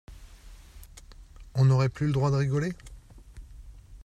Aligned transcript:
on 1.53 1.65
n’aurait 1.65 1.87
plus 1.87 2.07
le 2.07 2.11
droit 2.11 2.31
de 2.31 2.35
rigoler! 2.37 2.73